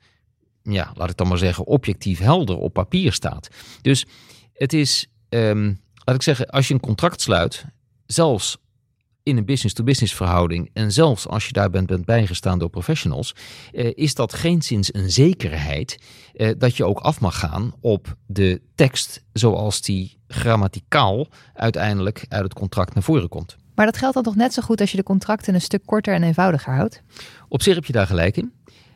ja, 0.62 0.92
laat 0.94 1.10
ik 1.10 1.16
dan 1.16 1.28
maar 1.28 1.38
zeggen, 1.38 1.66
objectief 1.66 2.18
helder 2.18 2.58
op 2.58 2.72
papier 2.72 3.12
staat. 3.12 3.48
Dus 3.82 4.06
het 4.52 4.72
is, 4.72 5.06
um, 5.28 5.80
laat 6.04 6.16
ik 6.16 6.22
zeggen, 6.22 6.46
als 6.46 6.68
je 6.68 6.74
een 6.74 6.80
contract 6.80 7.20
sluit, 7.20 7.64
zelfs 8.06 8.58
in 9.22 9.36
een 9.36 9.44
business-to-business 9.44 10.14
verhouding 10.14 10.70
en 10.72 10.92
zelfs 10.92 11.26
als 11.26 11.46
je 11.46 11.52
daar 11.52 11.70
bent, 11.70 11.86
bent 11.86 12.04
bijgestaan 12.04 12.58
door 12.58 12.70
professionals, 12.70 13.34
eh, 13.72 13.90
is 13.94 14.14
dat 14.14 14.34
geenszins 14.34 14.94
een 14.94 15.10
zekerheid 15.10 15.98
eh, 16.32 16.50
dat 16.58 16.76
je 16.76 16.84
ook 16.84 16.98
af 16.98 17.20
mag 17.20 17.38
gaan 17.38 17.72
op 17.80 18.16
de 18.26 18.60
tekst 18.74 19.24
zoals 19.32 19.82
die 19.82 20.18
grammaticaal 20.26 21.26
uiteindelijk 21.54 22.24
uit 22.28 22.42
het 22.42 22.54
contract 22.54 22.94
naar 22.94 23.02
voren 23.02 23.28
komt. 23.28 23.56
Maar 23.80 23.88
dat 23.88 23.98
geldt 23.98 24.14
dan 24.14 24.24
toch 24.24 24.36
net 24.36 24.52
zo 24.52 24.62
goed 24.62 24.80
als 24.80 24.90
je 24.90 24.96
de 24.96 25.02
contracten 25.02 25.54
een 25.54 25.60
stuk 25.60 25.82
korter 25.86 26.14
en 26.14 26.22
eenvoudiger 26.22 26.74
houdt? 26.74 27.02
Op 27.48 27.62
zich 27.62 27.74
heb 27.74 27.84
je 27.84 27.92
daar 27.92 28.06
gelijk 28.06 28.36
in. 28.36 28.52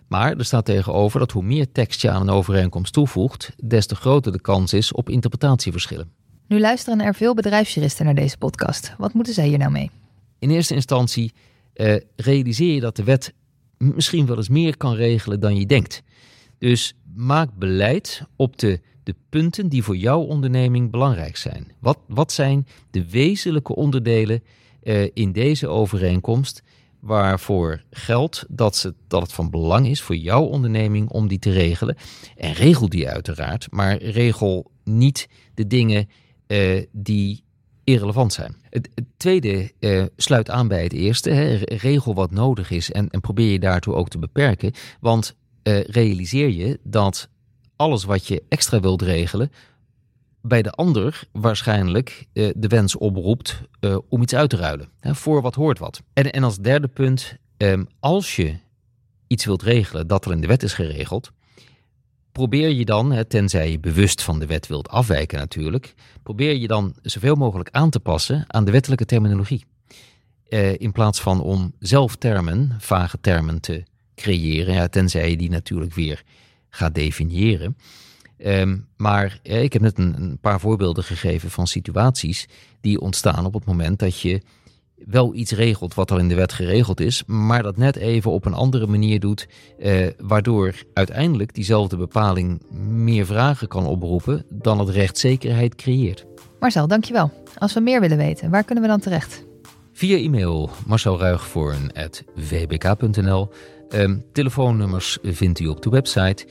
Maar 0.09 0.37
er 0.37 0.45
staat 0.45 0.65
tegenover 0.65 1.19
dat 1.19 1.31
hoe 1.31 1.43
meer 1.43 1.73
tekst 1.73 2.01
je 2.01 2.11
aan 2.11 2.21
een 2.21 2.31
overeenkomst 2.31 2.93
toevoegt, 2.93 3.53
des 3.65 3.87
te 3.87 3.95
groter 3.95 4.33
de 4.33 4.41
kans 4.41 4.73
is 4.73 4.93
op 4.93 5.09
interpretatieverschillen. 5.09 6.11
Nu 6.49 6.61
luisteren 6.61 7.01
er 7.01 7.15
veel 7.15 7.35
bedrijfsjuristen 7.35 8.05
naar 8.05 8.15
deze 8.15 8.39
podcast. 8.39 8.95
Wat 8.99 9.13
moeten 9.13 9.35
zij 9.35 9.47
hier 9.47 9.59
nou 9.59 9.71
mee? 9.71 9.91
In 10.39 10.51
eerste 10.51 10.75
instantie 10.75 11.33
uh, 11.75 11.97
realiseer 12.17 12.75
je 12.75 12.81
dat 12.81 12.97
de 12.97 13.05
wet 13.05 13.33
misschien 13.79 14.27
wel 14.27 14.37
eens 14.37 14.49
meer 14.49 14.77
kan 14.77 14.95
regelen 14.95 15.41
dan 15.41 15.57
je 15.57 15.67
denkt. 15.67 16.03
Dus 16.59 16.95
maak 17.15 17.49
beleid 17.59 18.23
op 18.37 18.59
de, 18.59 18.81
de 19.03 19.15
punten 19.29 19.69
die 19.69 19.83
voor 19.83 19.97
jouw 19.97 20.21
onderneming 20.21 20.91
belangrijk 20.91 21.37
zijn. 21.37 21.73
Wat, 21.81 21.99
wat 22.09 22.33
zijn 22.33 22.67
de 22.91 23.11
wezenlijke 23.11 23.75
onderdelen 23.75 24.43
uh, 24.85 25.09
in 25.13 25.33
deze 25.33 25.69
overeenkomst 25.69 26.63
waarvoor 27.01 27.83
geldt 27.91 28.45
dat, 28.49 28.77
ze, 28.77 28.95
dat 29.09 29.23
het 29.23 29.33
van 29.33 29.51
belang 29.51 29.87
is 29.87 30.03
voor 30.03 30.17
jouw 30.17 30.43
onderneming 30.43 31.09
om 31.09 31.29
die 31.29 31.39
te 31.39 31.51
regelen. 31.51 31.97
En 32.37 32.53
regel 32.53 32.89
die 32.89 33.09
uiteraard, 33.09 33.67
maar 33.71 34.03
regel 34.03 34.71
niet 34.85 35.29
de 35.55 35.67
dingen 35.67 36.09
uh, 36.47 36.83
die 36.93 37.45
irrelevant 37.85 38.33
zijn. 38.33 38.57
Het, 38.71 38.89
tweede 39.17 39.73
uh, 39.81 40.05
sluit 40.17 40.51
aan 40.51 40.69
bij 40.69 40.83
het 40.83 40.93
eerste. 40.93 41.31
Hè. 41.31 41.55
Regel 41.65 42.15
wat 42.15 42.31
nodig 42.31 42.71
is 42.71 42.93
en, 42.93 43.11
en, 43.11 43.21
probeer 43.21 43.53
je 43.53 43.59
daartoe 43.59 43.95
ook 43.95 44.09
te 44.09 44.19
beperken. 44.19 44.73
Want 45.01 45.37
realiseer 45.87 46.49
je 46.49 46.79
dat 46.83 47.29
alles 47.77 48.05
wat 48.05 48.27
je 48.27 48.43
extra 48.49 48.81
wilt 48.81 49.03
regelen, 49.03 49.51
bij 50.47 50.63
de 50.63 50.71
ander 50.71 51.25
waarschijnlijk 51.33 52.27
uh, 52.33 52.51
de 52.57 52.69
wens 52.69 52.97
oproept 52.97 53.61
om 54.09 54.23
iets 54.23 54.35
uit 54.35 54.51
te 54.51 54.57
ruilen. 54.57 54.89
Hè, 55.01 55.15
voor 55.15 55.43
wat 55.43 55.55
hoort 55.55 55.79
wat. 55.79 56.03
En, 56.13 56.33
en 56.33 56.43
als 56.43 56.59
derde 56.59 56.89
punt, 56.89 57.37
um, 57.57 57.89
als 58.01 58.37
je 58.37 58.57
iets 59.27 59.45
wilt 59.45 59.63
regelen 59.63 60.07
dat 60.07 60.27
al 60.27 60.33
in 60.33 60.41
de 60.41 60.47
wet 60.47 60.63
is 60.63 60.73
geregeld, 60.73 61.33
probeer 62.33 62.69
je 62.69 62.85
dan, 62.85 63.25
tenzij 63.29 63.71
je 63.71 63.79
bewust 63.79 64.23
van 64.23 64.39
de 64.39 64.47
wet 64.47 64.67
wilt 64.67 64.89
afwijken 64.89 65.39
natuurlijk, 65.39 65.95
probeer 66.23 66.57
je 66.57 66.67
dan 66.67 66.95
zoveel 67.03 67.35
mogelijk 67.35 67.69
aan 67.71 67.91
te 67.91 68.01
passen 68.01 68.45
aan 68.47 68.65
de 68.65 68.71
wettelijke 68.71 69.05
terminologie. 69.05 69.65
Uh, 70.49 70.79
in 70.79 70.93
plaats 70.93 71.21
van 71.21 71.41
om 71.41 71.73
zelf 71.79 72.17
termen, 72.17 72.77
vage 72.79 73.21
termen 73.21 73.61
te 73.61 73.83
creëren, 74.15 74.75
ja, 74.75 74.89
tenzij 74.89 75.31
je 75.31 75.37
die 75.37 75.51
natuurlijk 75.51 75.95
weer 75.95 76.23
gaat 76.71 76.95
definiëren. 76.95 77.77
Um, 78.39 78.87
maar 78.97 79.39
eh, 79.43 79.63
ik 79.63 79.73
heb 79.73 79.83
net 79.83 79.99
een, 79.99 80.15
een, 80.17 80.39
paar 80.41 80.61
voorbeelden 80.61 81.05
gegeven 81.05 81.51
van 81.51 81.67
situaties 81.67 82.49
die 82.81 83.01
ontstaan 83.01 83.47
op 83.47 83.55
het 83.55 83.65
moment 83.65 83.99
dat 83.99 84.21
je 84.21 84.43
wel 84.97 85.35
iets 85.35 85.53
regelt 85.53 85.95
wat 85.95 86.11
al 86.11 86.19
in 86.19 86.29
de 86.29 86.35
wet 86.35 86.53
geregeld 86.53 87.01
is, 87.01 87.23
maar 87.27 87.63
dat 87.63 87.77
net 87.77 87.97
even 87.97 88.31
op 88.31 88.45
een 88.45 88.55
andere 88.55 88.87
manier 88.87 89.21
doet, 89.21 89.49
eh, 89.79 90.07
waardoor 90.19 90.75
uiteindelijk 90.95 91.55
diezelfde 91.55 91.97
bepaling 91.97 92.63
meer 92.89 93.27
vragen 93.27 93.69
kan 93.69 93.87
oproepen 93.87 94.45
dan 94.51 94.79
het 94.79 94.89
rechtszekerheid 94.89 95.75
creëert. 95.75 96.27
Marcel, 96.61 96.87
dankjewel. 96.87 97.33
Als 97.59 97.75
we 97.75 97.81
meer 97.81 98.01
willen 98.01 98.17
weten, 98.17 98.51
waar 98.51 98.65
kunnen 98.65 98.85
we 98.85 98.91
dan 98.91 99.01
terecht? 99.01 99.45
Via 99.93 100.17
e-mail 100.17 100.71
marcelruigvoorn.vbk.nl. 100.87 103.51
Um, 103.91 104.25
telefoonnummers 104.33 105.19
vindt 105.23 105.61
u 105.61 105.67
op 105.67 105.83
de 105.83 105.91
website. 105.91 106.47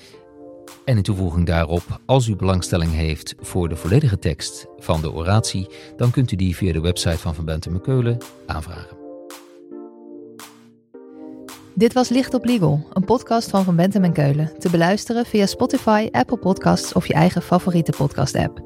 En 0.85 0.97
in 0.97 1.03
toevoeging 1.03 1.45
daarop, 1.45 1.83
als 2.05 2.27
u 2.27 2.35
belangstelling 2.35 2.91
heeft 2.91 3.35
voor 3.39 3.69
de 3.69 3.75
volledige 3.75 4.19
tekst 4.19 4.65
van 4.77 5.01
de 5.01 5.13
oratie, 5.13 5.67
dan 5.97 6.11
kunt 6.11 6.31
u 6.31 6.35
die 6.35 6.55
via 6.55 6.73
de 6.73 6.81
website 6.81 7.17
van 7.17 7.35
Van 7.35 7.45
Bentem 7.45 7.81
Keulen 7.81 8.17
aanvragen. 8.45 8.97
Dit 11.75 11.93
was 11.93 12.09
Licht 12.09 12.33
op 12.33 12.45
Legal, 12.45 12.87
een 12.93 13.05
podcast 13.05 13.49
van 13.49 13.63
Van 13.63 13.75
Bentem 13.75 14.03
en 14.03 14.13
Keulen. 14.13 14.51
Te 14.59 14.69
beluisteren 14.69 15.25
via 15.25 15.45
Spotify, 15.45 16.07
Apple 16.11 16.37
Podcasts 16.37 16.93
of 16.93 17.07
je 17.07 17.13
eigen 17.13 17.41
favoriete 17.41 17.91
podcast-app. 17.97 18.61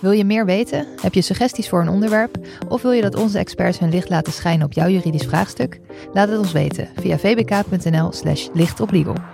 Wil 0.00 0.10
je 0.10 0.24
meer 0.24 0.44
weten? 0.44 0.86
Heb 1.02 1.14
je 1.14 1.22
suggesties 1.22 1.68
voor 1.68 1.80
een 1.80 1.88
onderwerp? 1.88 2.38
Of 2.68 2.82
wil 2.82 2.92
je 2.92 3.02
dat 3.02 3.14
onze 3.14 3.38
experts 3.38 3.78
hun 3.78 3.90
licht 3.90 4.08
laten 4.08 4.32
schijnen 4.32 4.66
op 4.66 4.72
jouw 4.72 4.88
juridisch 4.88 5.26
vraagstuk? 5.26 5.80
Laat 6.12 6.28
het 6.28 6.38
ons 6.38 6.52
weten 6.52 6.88
via 7.00 7.18
vbk.nl/slash 7.18 8.48
lichtoplegal. 8.52 9.29